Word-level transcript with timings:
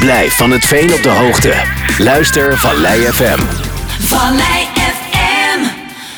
Blijf 0.00 0.36
van 0.36 0.50
het 0.50 0.64
veen 0.64 0.92
op 0.92 1.02
de 1.02 1.08
hoogte. 1.08 1.54
Luister 1.98 2.58
Vallei 2.58 3.00
FM. 3.00 3.38
Vallei 4.00 4.66
FM, 4.74 5.60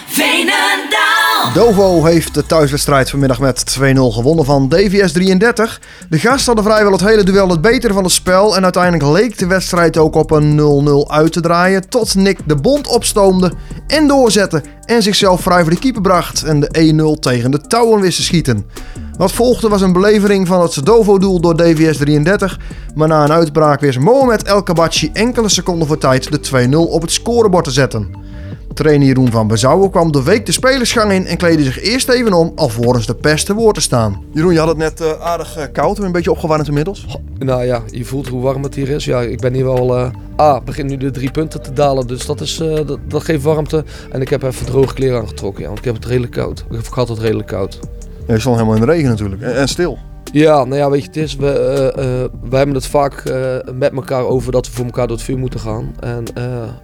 Veenendaal. 0.06 1.52
Dovo 1.54 2.04
heeft 2.04 2.34
de 2.34 2.46
thuiswedstrijd 2.46 3.10
vanmiddag 3.10 3.40
met 3.40 3.76
2-0 3.78 3.82
gewonnen 3.94 4.44
van 4.44 4.68
DVS 4.68 5.12
33. 5.12 5.80
De 6.08 6.18
gasten 6.18 6.46
hadden 6.46 6.72
vrijwel 6.72 6.92
het 6.92 7.00
hele 7.00 7.22
duel 7.22 7.48
het 7.48 7.60
betere 7.60 7.92
van 7.92 8.02
het 8.02 8.12
spel. 8.12 8.56
En 8.56 8.62
uiteindelijk 8.62 9.04
leek 9.04 9.38
de 9.38 9.46
wedstrijd 9.46 9.96
ook 9.96 10.14
op 10.14 10.30
een 10.30 10.60
0-0 11.06 11.10
uit 11.10 11.32
te 11.32 11.40
draaien. 11.40 11.88
Tot 11.88 12.14
Nick 12.14 12.38
de 12.46 12.56
Bond 12.56 12.86
opstoomde 12.86 13.52
en 13.86 14.06
doorzette. 14.06 14.62
En 14.84 15.02
zichzelf 15.02 15.40
vrij 15.40 15.60
voor 15.60 15.70
de 15.70 15.78
keeper 15.78 16.02
bracht. 16.02 16.42
En 16.42 16.60
de 16.60 17.14
1-0 17.16 17.20
tegen 17.20 17.50
de 17.50 17.60
touwen 17.60 18.00
wist 18.00 18.16
te 18.16 18.22
schieten. 18.22 18.66
Wat 19.16 19.32
volgde 19.32 19.68
was 19.68 19.80
een 19.80 19.92
belevering 19.92 20.46
van 20.46 20.62
het 20.62 20.84
Dovo-doel 20.84 21.40
door 21.40 21.56
DVS 21.56 21.96
33. 21.96 22.58
Maar 22.94 23.08
na 23.08 23.24
een 23.24 23.32
uitbraak 23.32 23.80
wist 23.80 23.98
Mohamed 23.98 24.42
El 24.42 24.62
Kabachi 24.62 25.10
enkele 25.12 25.48
seconden 25.48 25.88
voor 25.88 25.98
tijd 25.98 26.50
de 26.50 26.68
2-0 26.70 26.76
op 26.76 27.02
het 27.02 27.12
scorebord 27.12 27.64
te 27.64 27.70
zetten. 27.70 28.30
Trainer 28.74 29.06
Jeroen 29.06 29.30
van 29.30 29.46
Bezouwen 29.46 29.90
kwam 29.90 30.12
de 30.12 30.22
week 30.22 30.46
de 30.46 30.52
spelersgang 30.52 31.12
in 31.12 31.26
en 31.26 31.36
kleedde 31.36 31.64
zich 31.64 31.80
eerst 31.80 32.08
even 32.08 32.32
om 32.32 32.52
alvorens 32.54 33.06
de 33.06 33.14
pers 33.14 33.44
te 33.44 33.54
woord 33.54 33.74
te 33.74 33.80
staan. 33.80 34.24
Jeroen, 34.32 34.52
je 34.52 34.58
had 34.58 34.68
het 34.68 34.76
net 34.76 35.00
eh, 35.00 35.20
aardig 35.20 35.58
uh, 35.58 35.64
koud 35.72 35.98
en 35.98 36.04
een 36.04 36.12
beetje 36.12 36.30
opgewarmd 36.30 36.68
inmiddels. 36.68 37.06
Nou 37.38 37.64
ja, 37.64 37.82
je 37.90 38.04
voelt 38.04 38.28
hoe 38.28 38.42
warm 38.42 38.62
het 38.62 38.74
hier 38.74 38.88
is. 38.88 39.04
Ja, 39.04 39.20
ik 39.20 39.40
ben 39.40 39.54
hier 39.54 39.64
wel... 39.64 39.98
Uh, 39.98 40.10
ah, 40.36 40.64
begin 40.64 40.86
nu 40.86 40.96
de 40.96 41.10
drie 41.10 41.30
punten 41.30 41.62
te 41.62 41.72
dalen, 41.72 42.06
dus 42.06 42.26
dat, 42.26 42.40
is, 42.40 42.56
dat, 42.56 42.98
dat, 43.08 43.24
geeft 43.24 43.42
warmte. 43.42 43.84
En 44.10 44.20
ik 44.20 44.28
heb 44.28 44.42
even 44.42 44.66
droge 44.66 44.94
kleren 44.94 45.20
aangetrokken, 45.20 45.60
ja, 45.60 45.66
want 45.66 45.78
ik 45.78 45.84
heb 45.84 45.94
het 45.94 46.04
redelijk 46.04 46.32
koud. 46.32 46.64
Ik 46.70 46.86
had 46.86 47.08
het 47.08 47.18
redelijk 47.18 47.48
koud. 47.48 47.78
Ja, 48.26 48.34
je 48.34 48.40
stond 48.40 48.56
helemaal 48.56 48.76
in 48.76 48.86
de 48.86 48.92
regen 48.92 49.08
natuurlijk 49.08 49.42
en, 49.42 49.56
en 49.56 49.68
stil. 49.68 49.98
Ja, 50.32 50.64
nou 50.64 50.76
ja, 50.76 50.90
weet 50.90 51.00
je, 51.00 51.06
het 51.06 51.16
is, 51.16 51.36
we, 51.36 51.92
uh, 51.96 52.04
uh, 52.04 52.50
we 52.50 52.56
hebben 52.56 52.74
het 52.74 52.86
vaak 52.86 53.24
uh, 53.24 53.56
met 53.74 53.92
elkaar 53.92 54.24
over 54.24 54.52
dat 54.52 54.66
we 54.66 54.72
voor 54.72 54.84
elkaar 54.84 55.06
door 55.06 55.16
het 55.16 55.24
vuur 55.24 55.38
moeten 55.38 55.60
gaan. 55.60 55.94
En 56.00 56.24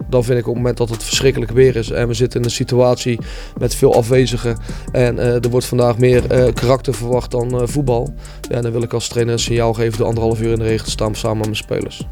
dan 0.09 0.23
vind 0.23 0.39
ik 0.39 0.47
op 0.47 0.53
het 0.53 0.55
moment 0.55 0.77
dat 0.77 0.89
het 0.89 1.03
verschrikkelijk 1.03 1.51
weer 1.51 1.75
is 1.75 1.91
en 1.91 2.07
we 2.07 2.13
zitten 2.13 2.39
in 2.39 2.45
een 2.45 2.51
situatie 2.51 3.19
met 3.57 3.75
veel 3.75 3.93
afwezigen 3.93 4.57
en 4.91 5.19
er 5.19 5.49
wordt 5.49 5.65
vandaag 5.65 5.97
meer 5.97 6.53
karakter 6.53 6.93
verwacht 6.93 7.31
dan 7.31 7.67
voetbal. 7.67 8.13
Ja, 8.49 8.61
dan 8.61 8.71
wil 8.71 8.81
ik 8.81 8.93
als 8.93 9.07
trainer 9.07 9.33
een 9.33 9.39
signaal 9.39 9.73
geven 9.73 9.97
door 9.97 10.07
anderhalf 10.07 10.41
uur 10.41 10.51
in 10.51 10.59
de 10.59 10.65
regen 10.65 10.85
te 10.85 10.91
staan 10.91 11.15
samen 11.15 11.37
met 11.37 11.45
mijn 11.45 11.57
spelers. 11.57 12.07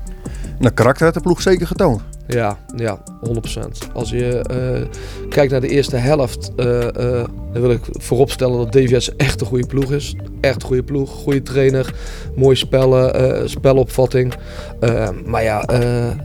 Nou, 0.60 0.74
karakter 0.74 1.04
heeft 1.04 1.18
de 1.18 1.24
ploeg 1.24 1.42
zeker 1.42 1.68
getoond. 1.68 2.02
Ja, 2.28 2.58
ja, 2.76 3.00
100%. 3.88 3.94
Als 3.94 4.10
je 4.10 4.42
kijkt 5.30 5.52
naar 5.52 5.62
de 5.62 5.70
eerste 5.70 5.96
helft, 5.96 6.52
dan 7.60 7.68
wil 7.68 7.78
ik 7.78 7.84
vooropstellen 7.92 8.58
dat 8.58 8.72
DVS 8.72 9.16
echt 9.16 9.42
een 9.42 9.48
goede 9.48 9.68
ploeg 9.68 9.92
is. 9.92 10.16
Echt 10.42 10.64
goede 10.64 10.84
ploeg, 10.84 11.10
goede 11.10 11.42
trainer, 11.42 11.94
mooie 12.36 12.56
spellen, 12.56 13.50
spelopvatting. 13.50 14.34
maar 15.26 15.44
ja, 15.44 15.66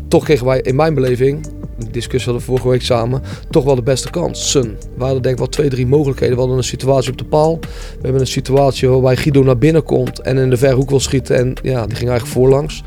toch 0.08 0.24
kregen 0.24 0.46
wij 0.46 0.60
in 0.60 0.76
mijn 0.76 0.94
beleving, 0.94 1.46
discussie 1.90 2.32
hadden 2.32 2.46
we 2.46 2.52
vorige 2.52 2.68
week 2.68 2.82
samen, 2.82 3.22
toch 3.50 3.64
wel 3.64 3.74
de 3.74 3.82
beste 3.82 4.10
kansen. 4.10 4.78
We 4.96 5.04
hadden 5.04 5.22
denk 5.22 5.34
ik 5.34 5.40
wel 5.40 5.48
twee, 5.48 5.68
drie 5.68 5.86
mogelijkheden. 5.86 6.34
We 6.34 6.40
hadden 6.40 6.58
een 6.58 6.64
situatie 6.64 7.10
op 7.10 7.18
de 7.18 7.24
paal. 7.24 7.58
We 7.60 8.02
hebben 8.02 8.20
een 8.20 8.26
situatie 8.26 8.88
waarbij 8.88 9.16
Guido 9.16 9.42
naar 9.42 9.58
binnen 9.58 9.82
komt 9.82 10.20
en 10.20 10.38
in 10.38 10.50
de 10.50 10.56
verhoek 10.56 10.90
wil 10.90 11.00
schieten. 11.00 11.36
En 11.36 11.54
ja, 11.62 11.86
die 11.86 11.96
ging 11.96 12.10
eigenlijk 12.10 12.38
voorlangs. 12.38 12.82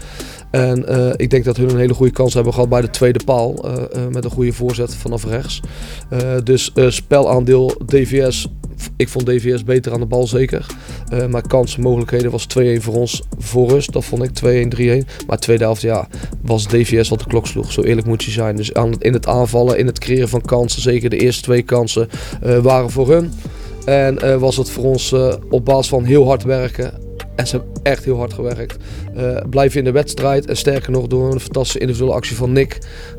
En 0.55 0.85
uh, 0.89 1.09
ik 1.15 1.29
denk 1.29 1.43
dat 1.43 1.57
hun 1.57 1.69
een 1.69 1.77
hele 1.77 1.93
goede 1.93 2.11
kans 2.11 2.33
hebben 2.33 2.53
gehad 2.53 2.69
bij 2.69 2.81
de 2.81 2.89
tweede 2.89 3.19
paal. 3.25 3.65
Uh, 3.65 3.73
uh, 3.73 4.07
met 4.11 4.23
een 4.23 4.31
goede 4.31 4.53
voorzet 4.53 4.95
vanaf 4.95 5.25
rechts. 5.25 5.61
dus 6.43 6.71
spelaandeel 6.87 7.81
DVS. 7.85 8.47
Ik 8.97 9.09
vond 9.09 9.25
DVS 9.25 9.63
beter 9.63 9.93
aan 9.93 9.99
de 9.99 10.05
bal 10.05 10.27
zeker. 10.27 10.65
maar 11.29 11.47
kansen, 11.47 11.81
mogelijkheden 11.81 12.31
was 12.31 12.47
2-1 12.59 12.81
voor 12.81 12.93
ons 12.93 13.23
voor 13.37 13.69
rust. 13.69 13.93
Dat 13.93 14.05
vond 14.05 14.23
ik 14.23 14.65
2-1, 14.73 15.03
3-1. 15.03 15.25
Maar 15.27 15.37
tweede 15.37 15.63
helft 15.63 15.81
ja, 15.81 16.07
was 16.41 16.67
DVS 16.67 17.09
wat 17.09 17.19
de 17.19 17.27
klok 17.27 17.47
sloeg. 17.47 17.71
Zo 17.71 17.81
eerlijk 17.81 18.07
moet 18.07 18.23
je 18.23 18.31
zijn. 18.31 18.55
Dus 18.55 18.73
aan, 18.73 18.93
in 18.99 19.13
het 19.13 19.27
aanvallen, 19.27 19.77
in 19.77 19.85
het 19.85 19.99
creëren 19.99 20.29
van 20.29 20.41
kansen. 20.41 20.81
Zeker 20.81 21.09
de 21.09 21.17
eerste 21.17 21.41
twee 21.41 21.61
kansen 21.61 22.09
waren 22.61 22.89
voor 22.89 23.11
hun. 23.11 23.31
En 23.85 24.39
was 24.39 24.57
het 24.57 24.69
voor 24.69 24.83
ons 24.83 25.15
op 25.49 25.65
basis 25.65 25.87
van 25.87 26.03
heel 26.03 26.25
hard 26.25 26.43
werken 26.43 27.04
en 27.35 27.47
ze 27.47 27.55
hebben 27.55 27.83
echt 27.83 28.05
heel 28.05 28.17
hard 28.17 28.33
gewerkt. 28.33 28.77
Uh, 29.17 29.37
blijven 29.49 29.79
in 29.79 29.85
de 29.85 29.91
wedstrijd. 29.91 30.45
En 30.45 30.57
sterker 30.57 30.91
nog, 30.91 31.07
door 31.07 31.33
een 31.33 31.39
fantastische 31.39 31.79
individuele 31.79 32.13
actie 32.13 32.35
van 32.35 32.51
Nick, 32.51 32.77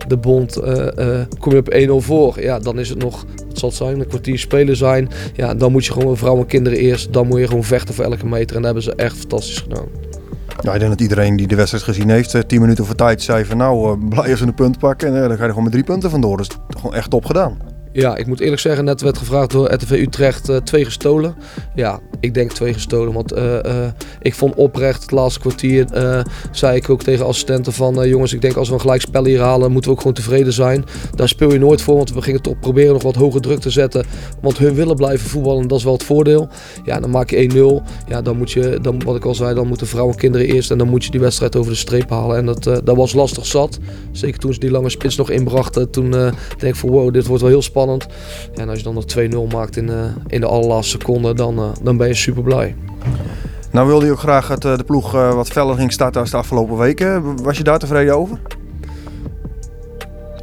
de 0.09 0.17
Bond, 0.17 0.59
uh, 0.59 0.87
uh, 0.99 1.21
kom 1.39 1.53
je 1.53 1.59
op 1.59 2.03
1-0 2.03 2.07
voor. 2.07 2.41
Ja, 2.41 2.59
dan 2.59 2.79
is 2.79 2.89
het 2.89 2.99
nog, 2.99 3.25
wat 3.49 3.59
zal 3.59 3.69
het 3.69 3.79
zijn, 3.79 4.01
een 4.01 4.07
kwartier 4.07 4.39
spelen 4.39 4.77
zijn. 4.77 5.09
Ja, 5.35 5.55
dan 5.55 5.73
moet 5.73 5.85
je 5.85 5.93
gewoon 5.93 6.17
vrouwen 6.17 6.43
en 6.43 6.49
kinderen 6.49 6.79
eerst. 6.79 7.13
Dan 7.13 7.27
moet 7.27 7.39
je 7.39 7.47
gewoon 7.47 7.65
vechten 7.65 7.95
voor 7.95 8.05
elke 8.05 8.27
meter. 8.27 8.57
En 8.57 8.63
dat 8.63 8.65
hebben 8.65 8.83
ze 8.83 8.95
echt 8.95 9.17
fantastisch 9.17 9.59
gedaan. 9.59 9.87
Ja, 10.61 10.73
ik 10.73 10.79
denk 10.79 10.91
dat 10.91 11.01
iedereen 11.01 11.37
die 11.37 11.47
de 11.47 11.57
wedstrijd 11.57 11.85
gezien 11.85 12.11
heeft, 12.11 12.49
10 12.49 12.61
minuten 12.61 12.85
voor 12.87 12.95
tijd 12.95 13.23
zei 13.23 13.45
van 13.45 13.57
nou, 13.57 13.99
blij 14.09 14.37
ze 14.37 14.45
een 14.47 14.55
punt 14.55 14.79
pakken. 14.79 15.15
En 15.15 15.29
dan 15.29 15.37
ga 15.37 15.43
je 15.43 15.49
gewoon 15.49 15.65
met 15.65 15.73
drie 15.73 15.85
punten 15.85 16.11
vandoor. 16.11 16.37
Dus 16.37 16.49
gewoon 16.69 16.95
echt 16.95 17.11
top 17.11 17.25
gedaan. 17.25 17.76
Ja, 17.97 18.17
ik 18.17 18.27
moet 18.27 18.41
eerlijk 18.41 18.61
zeggen, 18.61 18.85
net 18.85 19.01
werd 19.01 19.19
gevraagd 19.19 19.51
door 19.51 19.73
RTV 19.73 19.91
Utrecht 19.91 20.49
uh, 20.49 20.57
twee 20.57 20.85
gestolen. 20.85 21.35
Ja, 21.75 22.01
ik 22.21 22.35
denk 22.35 22.53
twee 22.53 22.73
gestolen, 22.73 23.13
want 23.13 23.33
uh, 23.33 23.55
uh, 23.67 23.87
ik 24.21 24.35
vond 24.35 24.55
oprecht 24.55 25.03
het 25.03 25.11
laatste 25.11 25.41
kwartier, 25.41 25.87
zei 26.51 26.77
ik 26.77 26.91
ook 26.91 27.03
tegen 27.03 27.27
assistenten 27.27 27.73
van 27.73 28.09
jongens, 28.09 28.33
ik 28.33 28.41
denk 28.41 28.57
als 28.57 28.69
we 28.69 28.75
een 28.75 28.81
gelijk 28.81 29.01
spel 29.01 29.25
hier 29.25 29.41
halen, 29.41 29.73
moeten 29.73 29.91
we 29.91 29.97
ook 29.97 30.03
gewoon 30.03 30.17
tevreden 30.17 30.53
zijn. 30.53 30.85
Daar 31.15 31.29
speel 31.29 31.53
je 31.53 31.59
nooit 31.59 31.83
voor, 31.83 31.97
want 31.97 32.13
we 32.13 32.23
gingen 32.23 32.43
toch 32.43 32.59
proberen 32.59 32.93
nog 32.93 33.03
wat 33.03 33.15
hoger 33.15 33.41
druk 33.41 33.61
te 33.61 33.71
zetten, 33.71 34.05
want 34.41 34.59
hun 34.59 34.75
willen 34.75 34.97
blijven 34.97 35.29
voetballen 35.29 35.69
dat 35.69 35.79
is 35.79 35.85
wel 35.85 35.93
het 35.93 36.05
voordeel. 36.05 36.49
Ja, 36.85 37.01
dan 37.01 37.11
maak 37.11 37.31
je 37.31 37.83
1-0, 37.83 38.09
ja, 38.09 38.23
dan 38.23 38.37
moet 38.37 38.53
je, 38.53 38.79
dan, 38.83 39.03
wat 39.05 39.17
ik 39.17 39.25
al 39.25 39.35
zei, 39.35 39.55
dan 39.55 39.67
moeten 39.67 39.87
vrouwen 39.87 40.15
en 40.15 40.21
kinderen 40.21 40.47
eerst 40.47 40.71
en 40.71 40.79
dan 40.79 40.89
moet 40.89 41.05
je 41.05 41.11
die 41.11 41.21
wedstrijd 41.21 41.57
over 41.57 41.71
de 41.71 41.79
streep 41.79 42.11
halen. 42.11 42.37
En 42.37 42.47
dat, 42.47 42.63
dat 42.63 42.97
was 42.97 43.13
lastig 43.13 43.47
zat, 43.47 43.79
zeker 44.13 44.39
toen 44.39 44.53
ze 44.53 44.61
die 44.61 44.71
lange 44.71 44.91
spits 44.91 45.17
nog 45.17 45.31
inbrachten, 45.31 45.91
toen 45.91 46.11
denk 46.11 46.35
ik 46.59 46.77
van 46.77 46.91
wow, 46.91 47.13
dit 47.13 47.27
wordt 47.27 47.43
wel 47.43 47.51
heel 47.51 47.63
spannend. 47.63 47.85
En 48.55 48.69
als 48.69 48.79
je 48.79 48.85
dan 48.85 48.95
nog 48.95 49.05
2-0 49.05 49.55
maakt 49.55 49.77
in, 49.77 49.89
uh, 49.89 50.05
in 50.27 50.41
de 50.41 50.47
allerlaatste 50.47 50.99
seconde, 50.99 51.35
dan, 51.35 51.59
uh, 51.59 51.69
dan 51.83 51.97
ben 51.97 52.09
je 52.09 52.15
super 52.15 52.43
blij. 52.43 52.75
Nou 53.71 53.87
wilde 53.87 54.07
je 54.07 54.13
ook 54.13 54.19
graag 54.19 54.49
dat 54.49 54.65
uh, 54.65 54.77
de 54.77 54.85
ploeg 54.85 55.13
wat 55.13 55.49
feller 55.49 55.77
ging 55.77 55.93
starten 55.93 56.21
als 56.21 56.31
de 56.31 56.37
afgelopen 56.37 56.77
weken. 56.77 57.43
Was 57.43 57.57
je 57.57 57.65
daar 57.65 57.79
tevreden 57.79 58.17
over? 58.17 58.39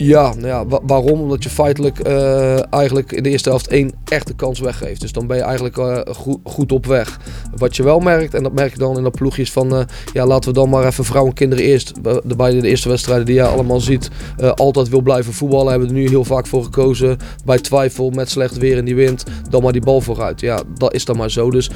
Ja, 0.04 0.34
nou 0.34 0.48
ja 0.48 0.80
waarom? 0.84 1.22
Omdat 1.22 1.44
je 1.44 1.50
feitelijk 1.50 2.08
uh, 2.08 2.74
eigenlijk 2.74 3.12
in 3.12 3.24
de 3.24 3.30
eerste 3.30 3.50
helft 3.50 3.68
één 3.68 3.92
echte 4.06 4.34
kans 4.34 4.60
weggeeft. 4.60 5.02
Dus 5.02 5.12
dan 5.12 5.28
ben 5.28 5.38
je 5.38 5.44
eigenlijk 5.44 5.78
uh, 5.78 6.00
goed, 6.44 6.72
op 6.72 6.86
weg. 6.86 7.20
Wat 7.56 7.76
je 7.76 7.84
wel 7.84 8.00
merkt, 8.00 8.34
en 8.34 8.44
dat 8.44 8.54
merk 8.54 8.72
je 8.72 8.80
dan 8.80 8.98
in 8.98 9.04
dat 9.04 9.16
ploegjes 9.16 9.52
van... 9.52 9.74
Uh, 9.74 9.82
ja, 10.14 10.26
laten 10.26 10.50
we 10.50 10.60
dan 10.60 10.70
maar 10.70 10.86
even 10.86 11.06
vrouwen 11.06 11.32
en 11.32 11.38
kinderen 11.38 11.66
eerst... 11.66 11.94
Bij 12.38 12.60
de 12.60 12.68
eerste 12.68 12.90
wedstrijden 12.90 13.26
die 13.26 13.36
je 13.36 13.44
allemaal 13.44 13.80
ziet... 13.80 14.10
altijd 14.56 14.90
wil 14.90 15.02
blijven 15.02 15.34
voetballen. 15.34 15.70
Hebben 15.70 15.88
we 15.88 15.94
er 15.94 16.00
nu 16.00 16.10
heel 16.10 16.26
vaak 16.26 16.48
voor 16.48 16.64
gekozen. 16.64 17.18
Bij 17.46 17.60
twijfel, 17.60 18.10
met 18.10 18.30
slecht 18.30 18.58
weer 18.58 18.78
in 18.78 18.86
die 18.86 18.96
wind... 18.96 19.24
dan 19.50 19.64
maar 19.64 19.72
die 19.72 19.82
bal 19.82 20.02
vooruit. 20.02 20.42
Ja, 20.42 20.62
dat 20.78 20.94
is 20.94 21.06
dan 21.06 21.18
maar 21.18 21.32
zo. 21.32 21.52
Dus 21.52 21.70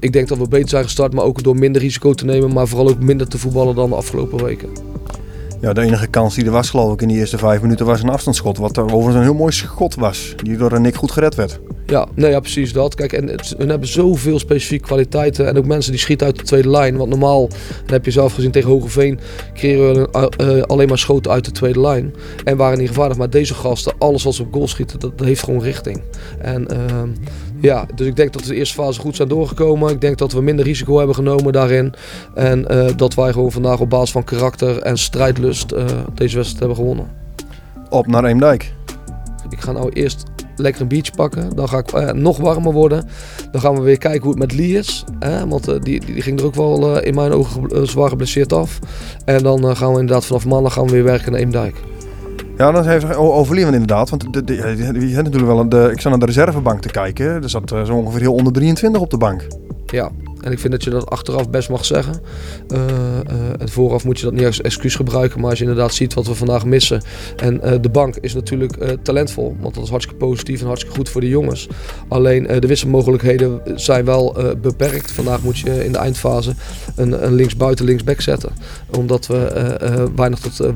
ik 0.00 0.12
denk 0.12 0.28
dat 0.28 0.38
we 0.38 0.48
beter 0.48 0.68
zijn 0.68 0.84
gestart... 0.84 1.12
maar 1.12 1.24
ook 1.24 1.42
door 1.42 1.56
minder 1.56 1.82
risico 1.82 2.12
te 2.12 2.24
nemen... 2.24 2.52
maar 2.52 2.68
vooral 2.68 2.88
ook 2.88 3.00
minder 3.00 3.28
te 3.28 3.38
voetballen 3.38 3.74
dan 3.74 3.90
de 3.90 3.96
afgelopen 3.96 4.44
weken. 4.44 4.68
Ja, 5.64 5.72
de 5.72 5.80
enige 5.80 6.06
kans 6.06 6.34
die 6.34 6.44
er 6.44 6.50
was, 6.50 6.70
geloof 6.70 6.92
ik, 6.92 7.02
in 7.02 7.08
die 7.08 7.16
eerste 7.16 7.38
vijf 7.38 7.60
minuten 7.60 7.86
was 7.86 8.02
een 8.02 8.08
afstandsschot. 8.08 8.58
Wat 8.58 8.78
overigens 8.78 9.14
een 9.14 9.22
heel 9.22 9.34
mooi 9.34 9.52
schot 9.52 9.94
was, 9.94 10.34
die 10.42 10.56
door 10.56 10.80
Nick 10.80 10.94
goed 10.94 11.10
gered 11.10 11.34
werd. 11.34 11.60
Ja, 11.86 12.06
nee, 12.14 12.30
ja, 12.30 12.40
precies 12.40 12.72
dat. 12.72 12.94
Kijk, 12.94 13.12
en 13.12 13.28
het, 13.28 13.54
hebben 13.58 13.88
zoveel 13.88 14.38
specifieke 14.38 14.84
kwaliteiten. 14.84 15.48
En 15.48 15.56
ook 15.56 15.66
mensen 15.66 15.92
die 15.92 16.00
schieten 16.00 16.26
uit 16.26 16.38
de 16.38 16.42
tweede 16.42 16.70
lijn. 16.70 16.96
Want 16.96 17.10
normaal, 17.10 17.48
dat 17.48 17.90
heb 17.90 18.04
je 18.04 18.10
zelf 18.10 18.34
gezien 18.34 18.50
tegen 18.50 18.70
Hogeveen, 18.70 19.18
creëren 19.54 19.94
we 19.94 20.30
uh, 20.40 20.62
alleen 20.62 20.88
maar 20.88 20.98
schoten 20.98 21.30
uit 21.30 21.44
de 21.44 21.50
tweede 21.50 21.80
lijn. 21.80 22.14
En 22.44 22.56
waren 22.56 22.78
niet 22.78 22.88
gevaarlijk. 22.88 23.18
Maar 23.18 23.30
deze 23.30 23.54
gasten, 23.54 23.92
alles 23.98 24.22
wat 24.22 24.34
ze 24.34 24.42
op 24.42 24.52
goal 24.52 24.68
schieten, 24.68 25.00
dat, 25.00 25.12
heeft 25.16 25.42
gewoon 25.42 25.62
richting. 25.62 26.02
En 26.38 26.68
uh, 26.72 27.02
ja, 27.64 27.86
dus 27.94 28.06
ik 28.06 28.16
denk 28.16 28.32
dat 28.32 28.42
we 28.42 28.48
de 28.48 28.54
eerste 28.54 28.74
fase 28.74 29.00
goed 29.00 29.16
zijn 29.16 29.28
doorgekomen. 29.28 29.92
Ik 29.92 30.00
denk 30.00 30.18
dat 30.18 30.32
we 30.32 30.40
minder 30.40 30.64
risico 30.64 30.96
hebben 30.96 31.14
genomen 31.14 31.52
daarin. 31.52 31.94
En 32.34 32.64
uh, 32.70 32.86
dat 32.96 33.14
wij 33.14 33.32
gewoon 33.32 33.52
vandaag 33.52 33.80
op 33.80 33.90
basis 33.90 34.10
van 34.10 34.24
karakter 34.24 34.78
en 34.78 34.98
strijdlust 34.98 35.72
uh, 35.72 35.84
deze 36.14 36.36
wedstrijd 36.36 36.58
hebben 36.58 36.76
gewonnen. 36.76 37.06
Op 37.90 38.06
naar 38.06 38.24
Eemdijk. 38.24 38.72
Ik 39.48 39.60
ga 39.60 39.72
nou 39.72 39.90
eerst 39.92 40.24
lekker 40.56 40.82
een 40.82 40.88
biertje 40.88 41.12
pakken. 41.16 41.56
Dan 41.56 41.68
ga 41.68 41.78
ik 41.78 41.92
uh, 41.92 42.10
nog 42.10 42.36
warmer 42.36 42.72
worden. 42.72 43.08
Dan 43.50 43.60
gaan 43.60 43.74
we 43.74 43.80
weer 43.80 43.98
kijken 43.98 44.22
hoe 44.22 44.30
het 44.30 44.38
met 44.38 44.52
Lee 44.52 44.78
is. 44.78 45.04
Hè? 45.18 45.48
Want 45.48 45.68
uh, 45.68 45.74
die, 45.80 46.04
die 46.04 46.22
ging 46.22 46.38
er 46.38 46.44
ook 46.44 46.54
wel 46.54 46.96
uh, 46.96 47.06
in 47.06 47.14
mijn 47.14 47.32
ogen 47.32 47.88
zwaar 47.88 48.08
geblesseerd 48.08 48.52
af. 48.52 48.78
En 49.24 49.42
dan 49.42 49.76
gaan 49.76 49.92
we 49.92 50.00
inderdaad 50.00 50.26
vanaf 50.26 50.46
maandag 50.46 50.72
gaan 50.72 50.86
we 50.86 50.92
weer 50.92 51.04
werken 51.04 51.32
naar 51.32 51.40
Eemdijk. 51.40 51.76
Ja, 52.56 52.70
dat 52.70 52.84
heeft 52.84 53.16
overleven 53.16 53.72
inderdaad. 53.72 54.10
Want 54.10 54.32
de, 54.32 54.44
de, 54.44 54.54
je 55.08 55.14
natuurlijk 55.14 55.46
wel 55.46 55.60
een, 55.60 55.68
de, 55.68 55.88
ik 55.92 56.00
zat 56.00 56.10
naar 56.10 56.20
de 56.20 56.26
reservebank 56.26 56.80
te 56.80 56.88
kijken. 56.88 57.26
Er 57.26 57.50
zat 57.50 57.68
zo 57.68 57.94
ongeveer 57.94 58.20
heel 58.20 58.34
onder 58.34 58.52
23 58.52 59.00
op 59.00 59.10
de 59.10 59.18
bank. 59.18 59.46
Ja, 59.86 60.10
En 60.44 60.52
ik 60.52 60.58
vind 60.58 60.72
dat 60.72 60.84
je 60.84 60.90
dat 60.90 61.10
achteraf 61.10 61.50
best 61.50 61.68
mag 61.68 61.84
zeggen. 61.84 62.20
Uh, 62.68 62.80
vooraf 63.58 64.04
moet 64.04 64.18
je 64.18 64.24
dat 64.24 64.34
niet 64.34 64.46
als 64.46 64.60
excuus 64.60 64.94
gebruiken. 64.94 65.40
Maar 65.40 65.50
als 65.50 65.58
je 65.58 65.64
inderdaad 65.64 65.94
ziet 65.94 66.14
wat 66.14 66.26
we 66.26 66.34
vandaag 66.34 66.64
missen. 66.64 67.02
En 67.36 67.80
de 67.80 67.88
bank 67.88 68.16
is 68.16 68.34
natuurlijk 68.34 68.96
talentvol. 69.02 69.56
Want 69.60 69.74
dat 69.74 69.84
is 69.84 69.90
hartstikke 69.90 70.24
positief 70.24 70.60
en 70.60 70.66
hartstikke 70.66 70.96
goed 70.96 71.08
voor 71.08 71.20
de 71.20 71.28
jongens. 71.28 71.68
Alleen 72.08 72.42
de 72.42 72.66
wisselmogelijkheden 72.66 73.60
zijn 73.74 74.04
wel 74.04 74.36
beperkt. 74.62 75.12
Vandaag 75.12 75.42
moet 75.42 75.58
je 75.58 75.84
in 75.84 75.92
de 75.92 75.98
eindfase 75.98 76.54
een, 76.96 77.24
een 77.24 77.34
linksbuiten, 77.34 77.84
linksback 77.84 78.20
zetten. 78.20 78.50
Omdat 78.96 79.26
we 79.26 80.12
weinig, 80.16 80.38
tot, 80.38 80.72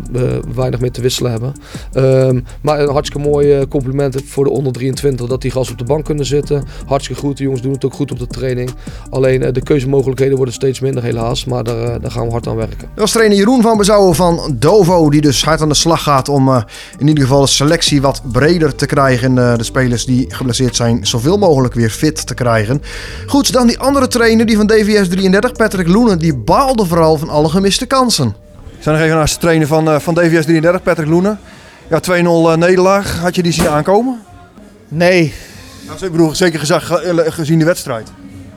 weinig 0.54 0.80
meer 0.80 0.90
te 0.90 1.00
wisselen 1.00 1.30
hebben. 1.30 1.52
Um, 1.94 2.44
maar 2.60 2.80
een 2.80 2.90
hartstikke 2.90 3.28
mooi 3.28 3.68
compliment 3.68 4.22
voor 4.24 4.44
de 4.44 4.50
onder 4.50 4.72
23 4.72 5.26
dat 5.26 5.42
die 5.42 5.50
gasten 5.50 5.72
op 5.72 5.78
de 5.78 5.92
bank 5.92 6.04
kunnen 6.04 6.26
zitten. 6.26 6.64
Hartstikke 6.86 7.20
goed. 7.20 7.36
De 7.36 7.42
jongens 7.42 7.62
doen 7.62 7.72
het 7.72 7.84
ook 7.84 7.94
goed 7.94 8.10
op 8.10 8.18
de 8.18 8.26
training. 8.26 8.70
Alleen 9.10 9.42
de 9.58 9.64
keuzemogelijkheden 9.64 10.36
worden 10.36 10.54
steeds 10.54 10.80
minder 10.80 11.02
helaas. 11.02 11.44
Maar 11.44 11.64
daar, 11.64 11.82
uh, 11.82 11.94
daar 12.00 12.10
gaan 12.10 12.24
we 12.24 12.30
hard 12.30 12.46
aan 12.46 12.56
werken. 12.56 12.78
Dat 12.78 12.88
was 12.94 13.12
trainer 13.12 13.36
Jeroen 13.36 13.62
van 13.62 13.76
Bezouwen 13.76 14.14
van 14.14 14.54
Dovo. 14.54 15.10
Die 15.10 15.20
dus 15.20 15.44
hard 15.44 15.60
aan 15.60 15.68
de 15.68 15.74
slag 15.74 16.02
gaat 16.02 16.28
om 16.28 16.48
uh, 16.48 16.62
in 16.98 17.08
ieder 17.08 17.22
geval 17.22 17.40
de 17.40 17.46
selectie 17.46 18.00
wat 18.00 18.22
breder 18.32 18.74
te 18.74 18.86
krijgen. 18.86 19.38
En 19.38 19.58
de 19.58 19.64
spelers 19.64 20.04
die 20.04 20.34
geblesseerd 20.34 20.76
zijn 20.76 21.06
zoveel 21.06 21.38
mogelijk 21.38 21.74
weer 21.74 21.90
fit 21.90 22.26
te 22.26 22.34
krijgen. 22.34 22.82
Goed, 23.26 23.52
dan 23.52 23.66
die 23.66 23.78
andere 23.78 24.08
trainer 24.08 24.46
die 24.46 24.56
van 24.56 24.66
DVS 24.66 25.08
33, 25.08 25.52
Patrick 25.52 25.88
Loenen. 25.88 26.18
Die 26.18 26.34
baalde 26.36 26.86
vooral 26.86 27.16
van 27.18 27.28
alle 27.28 27.48
gemiste 27.48 27.86
kansen. 27.86 28.28
Ik 28.76 28.82
zou 28.82 28.96
nog 28.96 29.04
even 29.04 29.16
naast 29.16 29.34
de 29.34 29.40
trainer 29.40 29.66
van, 29.66 30.00
van 30.00 30.14
DVS 30.14 30.44
33, 30.44 30.82
Patrick 30.82 31.08
Loenen. 31.08 31.38
Ja, 31.88 32.00
2-0 32.54 32.58
nederlaag. 32.58 33.20
Had 33.20 33.34
je 33.34 33.42
die 33.42 33.52
zien 33.52 33.68
aankomen? 33.68 34.20
Nee. 34.88 35.34
Nou, 35.86 36.04
ik 36.04 36.10
bedoel, 36.10 36.34
zeker 36.34 36.58
gezag, 36.58 37.02
gezien 37.28 37.58
de 37.58 37.64
wedstrijd. 37.64 38.08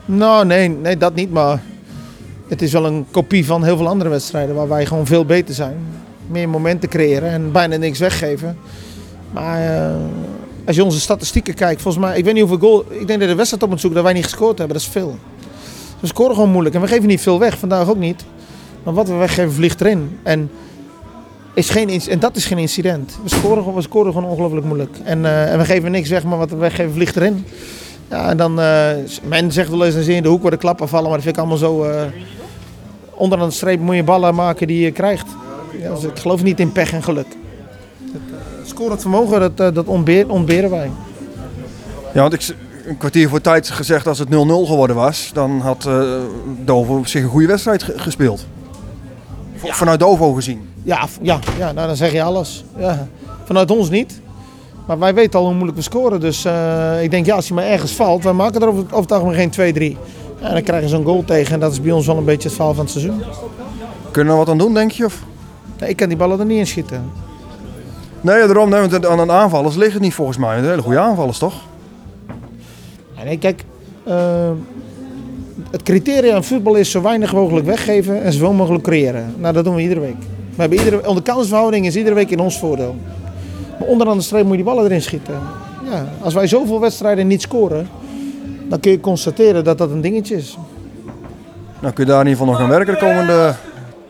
Nou, 0.04 0.46
nee, 0.46 0.68
nee, 0.68 0.96
dat 0.96 1.14
niet. 1.14 1.32
Maar 1.32 1.62
het 2.48 2.62
is 2.62 2.72
wel 2.72 2.86
een 2.86 3.06
kopie 3.10 3.46
van 3.46 3.64
heel 3.64 3.76
veel 3.76 3.88
andere 3.88 4.10
wedstrijden 4.10 4.54
waar 4.54 4.68
wij 4.68 4.86
gewoon 4.86 5.06
veel 5.06 5.24
beter 5.24 5.54
zijn. 5.54 5.76
Meer 6.26 6.48
momenten 6.48 6.88
creëren 6.88 7.28
en 7.28 7.52
bijna 7.52 7.76
niks 7.76 7.98
weggeven. 7.98 8.56
Maar 9.30 9.60
uh, 9.60 9.94
als 10.66 10.76
je 10.76 10.84
onze 10.84 11.00
statistieken 11.00 11.54
kijkt, 11.54 11.82
volgens 11.82 12.04
mij, 12.04 12.18
ik 12.18 12.24
weet 12.24 12.34
niet 12.34 12.48
hoeveel 12.48 12.68
goal. 12.68 12.84
Ik 12.88 13.06
denk 13.06 13.20
dat 13.20 13.28
de 13.28 13.34
wedstrijd 13.34 13.62
op 13.62 13.68
moet 13.68 13.80
zoeken 13.80 13.98
dat 13.98 14.08
wij 14.08 14.20
niet 14.20 14.30
gescoord 14.30 14.58
hebben. 14.58 14.76
Dat 14.76 14.86
is 14.86 14.92
veel. 14.92 15.18
We 16.00 16.06
scoren 16.06 16.34
gewoon 16.34 16.50
moeilijk 16.50 16.74
en 16.74 16.80
we 16.80 16.86
geven 16.86 17.06
niet 17.06 17.20
veel 17.20 17.38
weg. 17.38 17.58
Vandaag 17.58 17.88
ook 17.88 17.98
niet. 17.98 18.24
Maar 18.82 18.94
wat 18.94 19.08
we 19.08 19.14
weggeven 19.14 19.52
vliegt 19.52 19.80
erin. 19.80 20.18
En 20.22 20.50
is 21.54 21.70
geen, 21.70 22.00
en 22.08 22.18
dat 22.18 22.36
is 22.36 22.46
geen 22.46 22.58
incident. 22.58 23.18
We 23.22 23.28
scoren, 23.28 23.74
we 23.74 23.82
scoren 23.82 24.12
gewoon 24.12 24.30
ongelooflijk 24.30 24.66
moeilijk. 24.66 24.96
En, 25.04 25.18
uh, 25.18 25.52
en 25.52 25.58
we 25.58 25.64
geven 25.64 25.90
niks 25.90 26.08
weg, 26.08 26.24
maar 26.24 26.38
wat 26.38 26.50
we 26.50 26.56
weggeven 26.56 26.92
vliegt 26.92 27.16
erin. 27.16 27.44
Ja, 28.12 28.28
en 28.28 28.36
dan, 28.36 28.60
uh, 28.60 28.90
men 29.22 29.52
zegt 29.52 29.70
wel 29.70 29.84
eens, 29.84 29.94
dan 29.94 30.02
zie 30.02 30.10
je 30.10 30.16
in 30.16 30.22
de 30.22 30.28
hoek 30.28 30.42
waar 30.42 30.50
de 30.50 30.56
klappen 30.56 30.88
vallen. 30.88 31.04
Maar 31.08 31.14
dat 31.14 31.22
vind 31.22 31.34
ik 31.34 31.40
allemaal 31.40 31.58
zo... 31.58 31.84
Uh, 31.84 32.02
onder 33.10 33.40
aan 33.40 33.48
de 33.48 33.54
streep 33.54 33.80
moet 33.80 33.94
je 33.94 34.02
ballen 34.02 34.34
maken 34.34 34.66
die 34.66 34.84
je 34.84 34.90
krijgt. 34.90 35.26
Ja, 35.78 35.94
dus 35.94 36.04
ik 36.04 36.18
geloof 36.18 36.42
niet 36.42 36.60
in 36.60 36.72
pech 36.72 36.92
en 36.92 37.02
geluk. 37.02 37.26
Het, 38.12 38.22
scorend 38.68 39.00
vermogen, 39.00 39.54
dat, 39.56 39.74
dat 39.74 39.86
ontbeer, 39.86 40.30
ontberen 40.30 40.70
wij. 40.70 40.90
Ja, 42.14 42.20
want 42.20 42.32
ik, 42.32 42.54
een 42.86 42.96
kwartier 42.96 43.28
voor 43.28 43.40
tijd 43.40 43.70
gezegd 43.70 44.06
als 44.06 44.18
het 44.18 44.28
0-0 44.28 44.32
geworden 44.32 44.96
was... 44.96 45.30
dan 45.32 45.60
had 45.60 45.84
uh, 45.88 46.12
Dovo 46.64 47.04
zich 47.04 47.22
een 47.22 47.28
goede 47.28 47.46
wedstrijd 47.46 47.82
gespeeld. 47.96 48.46
Ja. 49.62 49.72
Vanuit 49.74 50.00
Dovo 50.00 50.32
gezien. 50.32 50.68
Ja, 50.82 51.06
ja, 51.22 51.38
ja 51.58 51.72
nou, 51.72 51.86
dan 51.86 51.96
zeg 51.96 52.12
je 52.12 52.22
alles. 52.22 52.64
Ja. 52.76 53.08
Vanuit 53.44 53.70
ons 53.70 53.90
niet. 53.90 54.20
Maar 54.86 54.98
wij 54.98 55.14
weten 55.14 55.38
al 55.38 55.44
hoe 55.44 55.54
moeilijk 55.54 55.76
we 55.76 55.82
scoren. 55.82 56.20
Dus 56.20 56.46
uh, 56.46 57.02
ik 57.02 57.10
denk, 57.10 57.26
ja, 57.26 57.34
als 57.34 57.48
hij 57.48 57.56
maar 57.56 57.66
ergens 57.66 57.92
valt, 57.92 58.24
wij 58.24 58.32
maken 58.32 58.60
er 58.60 58.68
over, 58.68 58.84
over 58.84 59.00
het 59.00 59.12
algemeen 59.12 59.52
geen 59.52 59.94
2-3. 59.94 59.98
En 60.40 60.52
dan 60.52 60.62
krijgen 60.62 60.88
ze 60.88 60.96
een 60.96 61.04
goal 61.04 61.24
tegen. 61.24 61.54
En 61.54 61.60
dat 61.60 61.72
is 61.72 61.80
bij 61.80 61.92
ons 61.92 62.06
wel 62.06 62.16
een 62.16 62.24
beetje 62.24 62.48
het 62.48 62.56
verhaal 62.56 62.74
van 62.74 62.84
het 62.84 62.92
seizoen. 62.92 63.22
Kunnen 64.10 64.32
we 64.32 64.38
wat 64.38 64.48
aan 64.48 64.58
doen, 64.58 64.74
denk 64.74 64.90
je? 64.90 65.04
Of? 65.04 65.22
Nee, 65.78 65.90
ik 65.90 65.96
kan 65.96 66.08
die 66.08 66.16
ballen 66.16 66.40
er 66.40 66.46
niet 66.46 66.58
in 66.58 66.66
schieten. 66.66 67.10
Nee, 68.20 68.46
daarom. 68.46 68.70
Nee, 68.70 68.80
want 68.80 69.06
aan 69.06 69.18
een 69.18 69.30
aanvallers 69.30 69.76
ligt 69.76 69.92
het 69.92 70.02
niet 70.02 70.14
volgens 70.14 70.38
mij. 70.38 70.58
Een 70.58 70.64
hele 70.64 70.82
goede 70.82 70.98
aanvallers, 70.98 71.38
toch? 71.38 71.54
nee, 73.24 73.38
kijk. 73.38 73.64
Uh, 74.08 74.50
het 75.70 75.82
criteria 75.82 76.36
in 76.36 76.42
voetbal 76.42 76.74
is 76.74 76.90
zo 76.90 77.02
weinig 77.02 77.32
mogelijk 77.32 77.66
weggeven 77.66 78.22
en 78.22 78.32
zoveel 78.32 78.52
mogelijk 78.52 78.84
creëren. 78.84 79.34
Nou, 79.38 79.54
dat 79.54 79.64
doen 79.64 79.74
we 79.74 79.82
iedere 79.82 80.00
week. 80.00 80.18
We 80.54 80.60
hebben 80.60 80.78
iedere, 80.78 81.08
onze 81.08 81.22
kansverhouding 81.22 81.86
is 81.86 81.96
iedere 81.96 82.14
week 82.14 82.30
in 82.30 82.40
ons 82.40 82.58
voordeel. 82.58 82.96
Onderaan 83.86 84.16
de 84.16 84.22
streep 84.22 84.42
moet 84.42 84.50
je 84.50 84.56
die 84.56 84.64
ballen 84.64 84.84
erin 84.84 85.02
schieten. 85.02 85.34
Ja, 85.90 86.06
als 86.20 86.34
wij 86.34 86.46
zoveel 86.46 86.80
wedstrijden 86.80 87.26
niet 87.26 87.42
scoren, 87.42 87.88
dan 88.68 88.80
kun 88.80 88.90
je 88.90 89.00
constateren 89.00 89.64
dat 89.64 89.78
dat 89.78 89.90
een 89.90 90.00
dingetje 90.00 90.36
is. 90.36 90.58
Nou, 91.80 91.94
kun 91.94 92.04
je 92.04 92.10
daar 92.10 92.20
in 92.20 92.26
ieder 92.26 92.38
geval 92.38 92.46
nog 92.46 92.56
gaan 92.56 92.68
werken 92.68 92.94
de 92.94 93.00
komende 93.00 93.54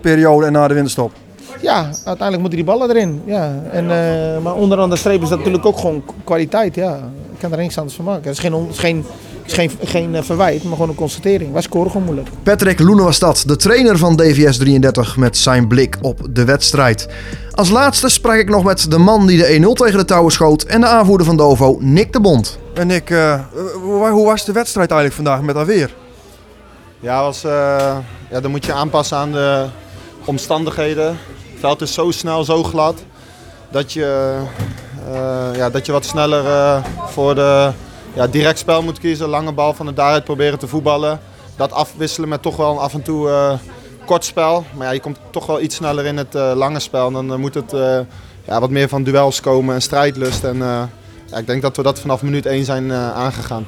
periode 0.01 0.47
en 0.47 0.53
na 0.53 0.69
de 0.69 0.75
winterstop? 0.75 1.13
Ja, 1.61 1.83
uiteindelijk 1.85 2.39
moeten 2.39 2.59
die 2.59 2.65
ballen 2.65 2.91
erin. 2.91 3.23
Ja. 3.25 3.63
En, 3.71 3.85
uh, 3.85 4.43
maar 4.43 4.55
onderaan 4.55 4.91
de 4.91 4.97
streep 4.97 5.23
is 5.23 5.29
dat 5.29 5.39
natuurlijk 5.39 5.67
ook 5.67 5.79
gewoon 5.79 6.03
kwaliteit. 6.25 6.75
Ja. 6.75 6.97
Ik 7.33 7.39
kan 7.39 7.53
er 7.53 7.59
niks 7.59 7.79
anders 7.79 7.97
van 7.97 8.05
maken. 8.05 8.23
Het 8.23 8.33
is 8.33 8.39
geen, 8.39 8.53
het 8.53 8.71
is 8.71 8.79
geen 8.79 9.05
is 9.53 9.59
geen, 9.59 9.71
geen 9.85 10.15
eh, 10.15 10.23
verwijt, 10.23 10.63
maar 10.63 10.73
gewoon 10.73 10.89
een 10.89 10.95
constatering. 10.95 11.53
Wij 11.53 11.63
scoren 11.63 11.91
gewoon 11.91 12.07
moeilijk. 12.07 12.29
Patrick 12.43 12.79
Loenen 12.79 13.05
was 13.05 13.19
dat, 13.19 13.43
de 13.47 13.57
trainer 13.57 13.99
van 13.99 14.17
DVS 14.17 14.57
33 14.57 15.17
met 15.17 15.37
zijn 15.37 15.69
blik 15.69 15.97
op 16.01 16.21
de 16.31 16.45
wedstrijd. 16.45 17.09
Als 17.51 17.71
laatste 17.71 18.09
sprak 18.09 18.37
ik 18.37 18.49
nog 18.49 18.65
met 18.65 18.91
de 18.91 18.99
man 18.99 19.27
die 19.27 19.39
de 19.39 19.67
1-0 19.71 19.73
tegen 19.73 19.99
de 19.99 20.05
touwen 20.05 20.33
schoot 20.33 20.63
en 20.63 20.81
de 20.81 20.87
aanvoerder 20.87 21.27
van 21.27 21.37
Dovo, 21.37 21.77
Nick 21.81 22.13
de 22.13 22.21
Bond. 22.21 22.59
En 22.75 22.87
Nick, 22.87 23.11
uh, 23.11 23.41
hoe 24.11 24.25
was 24.25 24.45
de 24.45 24.53
wedstrijd 24.53 24.91
eigenlijk 24.91 25.23
vandaag 25.23 25.43
met 25.43 25.57
alweer? 25.57 25.95
Ja, 27.01 27.23
was, 27.23 27.45
uh, 27.45 27.51
ja, 28.31 28.41
dan 28.41 28.51
moet 28.51 28.67
je 28.67 28.73
aanpassen 28.73 29.17
aan 29.17 29.33
de 29.33 29.67
omstandigheden. 30.25 31.07
Het 31.07 31.61
veld 31.61 31.81
is 31.81 31.95
zo 31.95 32.11
snel, 32.11 32.45
zo 32.45 32.63
glad, 32.63 33.03
dat 33.71 33.93
je, 33.93 34.37
uh, 35.09 35.57
ja, 35.57 35.71
dat 35.71 35.87
je 35.87 35.93
wat 35.93 36.05
sneller 36.05 36.45
voor 37.09 37.35
de 37.35 37.71
ja, 38.15 38.27
direct 38.27 38.59
spel 38.59 38.83
moet 38.83 38.99
kiezen. 38.99 39.29
Lange 39.29 39.53
bal 39.53 39.75
van 39.75 39.87
de 39.87 39.93
daaruit 39.93 40.25
proberen 40.25 40.59
te 40.59 40.67
voetballen. 40.67 41.21
Dat 41.57 41.73
afwisselen 41.73 42.29
met 42.29 42.43
toch 42.43 42.57
wel 42.57 42.81
af 42.81 42.95
en 42.95 43.03
toe 43.03 43.29
uh, 43.29 43.53
kort 44.05 44.25
spel. 44.25 44.65
Maar 44.77 44.87
ja, 44.87 44.93
je 44.93 45.01
komt 45.01 45.19
toch 45.31 45.47
wel 45.47 45.61
iets 45.61 45.77
sneller 45.77 46.05
in 46.05 46.17
het 46.17 46.35
uh, 46.35 46.53
lange 46.55 46.81
spel. 46.81 47.07
En 47.07 47.13
dan 47.13 47.33
uh, 47.33 47.37
moet 47.37 47.55
het 47.55 47.71
ja, 48.45 48.61
wat 48.61 48.71
meer 48.71 48.89
van 48.89 49.03
duels 49.03 49.41
komen 49.41 49.75
en 49.75 49.83
strijdlust. 49.83 50.45
En 50.45 50.57
ja, 51.27 51.37
ik 51.37 51.47
denk 51.47 51.63
dat 51.63 51.77
we 51.77 51.83
dat 51.83 52.01
vanaf 52.01 52.23
minuut 52.23 52.47
1 52.47 52.65
zijn 52.65 52.93
aangegaan. 52.93 53.67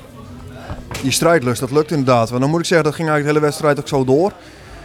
Die 1.02 1.12
strijdlust, 1.12 1.60
dat 1.60 1.70
lukt 1.70 1.90
inderdaad. 1.90 2.28
Want 2.28 2.40
dan 2.40 2.50
moet 2.50 2.60
ik 2.60 2.66
zeggen, 2.66 2.86
dat 2.86 2.94
ging 2.94 3.08
eigenlijk 3.08 3.36
de 3.36 3.40
hele 3.40 3.52
wedstrijd 3.52 3.78
ook 3.78 3.88
zo 3.88 4.04
door. 4.04 4.32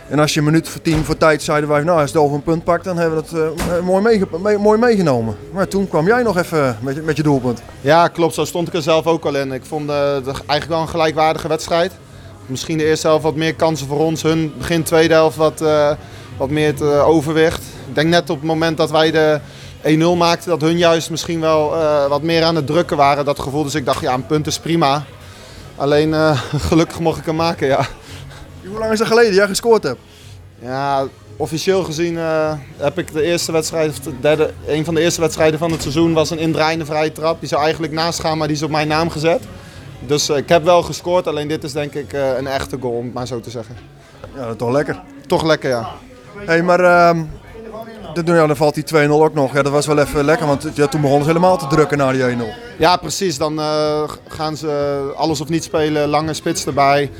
En 0.09 0.19
als 0.19 0.33
je 0.33 0.39
een 0.39 0.45
minuut 0.45 0.69
voor 0.69 0.81
tien 0.81 1.05
voor 1.05 1.17
tijd 1.17 1.43
zeiden 1.43 1.69
wij, 1.69 1.83
nou 1.83 2.01
als 2.01 2.15
over 2.15 2.35
een 2.35 2.43
punt 2.43 2.63
pakt, 2.63 2.83
dan 2.83 2.97
hebben 2.97 3.23
we 3.23 3.53
dat 3.55 3.81
mooi, 3.83 4.03
meege 4.03 4.57
mooi, 4.57 4.79
meegenomen. 4.79 5.37
Maar 5.53 5.67
toen 5.67 5.87
kwam 5.87 6.07
jij 6.07 6.23
nog 6.23 6.37
even 6.37 6.77
met 6.81 6.95
je, 6.95 7.01
met 7.01 7.17
je 7.17 7.23
doelpunt. 7.23 7.61
Ja, 7.81 8.07
klopt. 8.07 8.33
Zo 8.33 8.45
stond 8.45 8.67
ik 8.67 8.73
er 8.73 8.81
zelf 8.81 9.07
ook 9.07 9.25
al 9.25 9.35
in. 9.35 9.51
Ik 9.51 9.65
vond 9.65 9.89
uh, 9.89 10.13
het 10.13 10.25
eigenlijk 10.25 10.69
wel 10.69 10.81
een 10.81 10.87
gelijkwaardige 10.87 11.47
wedstrijd. 11.47 11.91
Misschien 12.45 12.77
de 12.77 12.85
eerste 12.85 13.07
helft 13.07 13.23
wat 13.23 13.35
meer 13.35 13.55
kansen 13.55 13.87
voor 13.87 13.99
ons. 13.99 14.21
Hun 14.21 14.53
begin 14.57 14.83
tweede 14.83 15.13
helft 15.13 15.37
wat, 15.37 15.63
wat 16.37 16.49
meer 16.49 16.67
het 16.67 16.81
overwicht. 16.81 17.61
Ik 17.87 17.95
denk 17.95 18.09
net 18.09 18.29
op 18.29 18.37
het 18.37 18.45
moment 18.45 18.77
dat 18.77 18.91
wij 18.91 19.11
de 19.11 19.39
1-0 19.83 20.17
maakten, 20.17 20.49
dat 20.49 20.61
hun 20.61 20.77
juist 20.77 21.09
misschien 21.09 21.39
wel 21.39 21.69
wat 22.09 22.21
meer 22.21 22.43
aan 22.43 22.55
het 22.55 22.67
drukken 22.67 22.97
waren. 22.97 23.25
Dat 23.25 23.39
gevoel. 23.39 23.63
Dus 23.63 23.75
ik 23.75 23.85
dacht, 23.85 24.01
ja, 24.01 24.13
een 24.13 24.25
punt 24.25 24.47
is 24.47 24.59
prima. 24.59 25.03
Alleen 25.75 26.13
gelukkig 26.69 26.99
mocht 26.99 27.19
ik 27.19 27.25
hem 27.25 27.35
maken, 27.35 27.67
ja. 27.67 27.87
Hoe 28.67 28.79
lang 28.79 28.91
is 28.91 28.99
dat 28.99 29.07
geleden 29.07 29.33
jij 29.33 29.47
gescoord 29.47 29.83
hebt? 29.83 29.99
Ja, 30.61 31.07
officieel 31.37 31.83
gezien 31.83 32.13
uh, 32.13 32.53
heb 32.77 32.97
ik 32.97 33.13
de 33.13 33.21
eerste 33.21 33.51
wedstrijd, 33.51 33.89
of 33.89 33.99
de 33.99 34.19
derde, 34.19 34.53
een 34.67 34.85
van 34.85 34.93
de 34.93 35.01
eerste 35.01 35.21
wedstrijden 35.21 35.59
van 35.59 35.71
het 35.71 35.81
seizoen 35.81 36.13
was 36.13 36.29
een 36.29 36.39
indraaiende 36.39 36.85
vrije 36.85 37.11
trap. 37.11 37.39
Die 37.39 37.49
zou 37.49 37.61
eigenlijk 37.61 37.93
naast 37.93 38.19
gaan, 38.19 38.37
maar 38.37 38.47
die 38.47 38.55
is 38.55 38.63
op 38.63 38.69
mijn 38.69 38.87
naam 38.87 39.09
gezet. 39.09 39.43
Dus 40.07 40.29
uh, 40.29 40.37
ik 40.37 40.49
heb 40.49 40.63
wel 40.63 40.81
gescoord, 40.81 41.27
alleen 41.27 41.47
dit 41.47 41.63
is 41.63 41.71
denk 41.71 41.93
ik 41.93 42.13
uh, 42.13 42.37
een 42.37 42.47
echte 42.47 42.77
goal, 42.79 42.93
om 42.93 43.03
het 43.03 43.13
maar 43.13 43.27
zo 43.27 43.39
te 43.39 43.49
zeggen. 43.49 43.75
Ja, 44.35 44.53
toch 44.53 44.71
lekker. 44.71 45.01
Toch 45.27 45.43
lekker, 45.43 45.69
ja. 45.69 45.89
hey, 46.45 46.63
maar 46.63 46.79
uh, 46.79 47.21
ja, 48.25 48.47
dan 48.47 48.55
valt 48.55 48.73
die 48.73 49.07
2-0 49.07 49.09
ook 49.09 49.33
nog. 49.33 49.53
Ja, 49.53 49.61
dat 49.61 49.71
was 49.71 49.85
wel 49.85 49.99
even 49.99 50.25
lekker, 50.25 50.47
want 50.47 50.67
ja, 50.73 50.87
toen 50.87 51.01
begonnen 51.01 51.25
ze 51.25 51.31
helemaal 51.31 51.57
te 51.57 51.67
drukken 51.67 51.97
naar 51.97 52.13
die 52.13 52.37
1-0. 52.37 52.41
Ja, 52.77 52.97
precies. 52.97 53.37
Dan 53.37 53.59
gaan 54.27 54.57
ze 54.57 54.97
alles 55.15 55.41
of 55.41 55.49
niet 55.49 55.63
spelen, 55.63 56.09
lange 56.09 56.33
spits 56.33 56.65
erbij. 56.65 57.11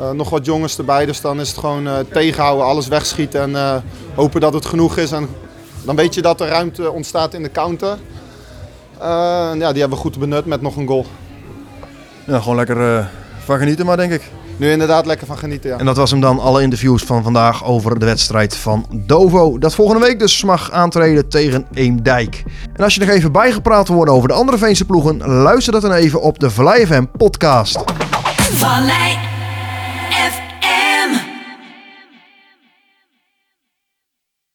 Uh, 0.00 0.10
nog 0.10 0.30
wat 0.30 0.44
jongens 0.44 0.78
erbij, 0.78 1.06
dus 1.06 1.20
dan 1.20 1.40
is 1.40 1.48
het 1.48 1.58
gewoon 1.58 1.86
uh, 1.86 1.98
tegenhouden, 2.12 2.66
alles 2.66 2.88
wegschieten 2.88 3.40
en 3.40 3.50
uh, 3.50 3.74
hopen 4.14 4.40
dat 4.40 4.54
het 4.54 4.66
genoeg 4.66 4.96
is. 4.96 5.12
En 5.12 5.28
dan 5.84 5.96
weet 5.96 6.14
je 6.14 6.22
dat 6.22 6.40
er 6.40 6.48
ruimte 6.48 6.90
ontstaat 6.90 7.34
in 7.34 7.42
de 7.42 7.50
counter. 7.50 7.98
ja, 8.98 9.52
die 9.52 9.80
hebben 9.80 9.90
we 9.90 9.96
goed 9.96 10.18
benut 10.18 10.46
met 10.46 10.60
nog 10.60 10.76
een 10.76 10.86
goal. 10.86 11.06
Ja, 12.24 12.40
gewoon 12.40 12.56
lekker 12.56 13.08
van 13.44 13.58
genieten 13.58 13.86
maar 13.86 13.96
denk 13.96 14.12
ik. 14.12 14.22
Nu 14.56 14.70
inderdaad 14.70 15.06
lekker 15.06 15.26
van 15.26 15.38
genieten, 15.38 15.70
ja. 15.70 15.78
En 15.78 15.84
dat 15.84 15.96
was 15.96 16.10
hem 16.10 16.20
dan, 16.20 16.38
alle 16.38 16.62
interviews 16.62 17.02
van 17.02 17.22
vandaag 17.22 17.64
over 17.64 17.98
de 17.98 18.04
wedstrijd 18.04 18.56
van 18.56 18.86
Dovo. 18.90 19.58
Dat 19.58 19.74
volgende 19.74 20.06
week 20.06 20.18
dus 20.18 20.44
mag 20.44 20.70
aantreden 20.70 21.28
tegen 21.28 21.66
Eemdijk. 21.74 22.44
En 22.72 22.84
als 22.84 22.94
je 22.94 23.00
nog 23.00 23.08
even 23.08 23.32
bijgepraat 23.32 23.86
wil 23.86 23.96
worden 23.96 24.14
over 24.14 24.28
de 24.28 24.34
andere 24.34 24.58
Veense 24.58 24.84
ploegen, 24.84 25.26
luister 25.26 25.72
dat 25.72 25.82
dan 25.82 25.92
even 25.92 26.20
op 26.20 26.38
de 26.38 26.50
Vallei 26.50 26.86
FM 26.86 27.04
podcast. 27.16 27.78
Vallei 28.36 29.25